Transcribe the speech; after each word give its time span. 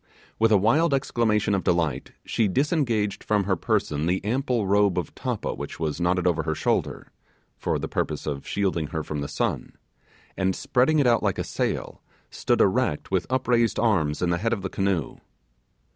With 0.39 0.51
a 0.51 0.57
wild 0.57 0.95
exclamation 0.95 1.53
of 1.53 1.63
delight, 1.63 2.13
she 2.25 2.47
disengaged 2.47 3.23
from 3.23 3.43
her 3.43 3.55
person 3.55 4.07
the 4.07 4.25
ample 4.25 4.65
robe 4.65 4.97
of 4.97 5.13
tappa 5.13 5.53
which 5.53 5.79
was 5.79 6.01
knotted 6.01 6.25
over 6.25 6.41
her 6.41 6.55
shoulder 6.55 7.11
(for 7.55 7.77
the 7.77 7.87
purpose 7.87 8.25
of 8.25 8.47
shielding 8.47 8.87
her 8.87 9.03
from 9.03 9.21
the 9.21 9.27
sun), 9.27 9.73
and 10.35 10.55
spreading 10.55 10.97
it 10.97 11.05
out 11.05 11.21
like 11.21 11.37
a 11.37 11.43
sail, 11.43 12.01
stood 12.31 12.61
erect 12.61 13.11
with 13.11 13.27
upraised 13.29 13.77
arms 13.77 14.23
in 14.23 14.31
the 14.31 14.39
head 14.39 14.53
of 14.53 14.63
the 14.63 14.69
canoe. 14.69 15.17